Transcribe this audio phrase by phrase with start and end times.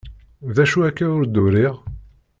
[0.55, 1.75] D acu akka ur d-uriɣ?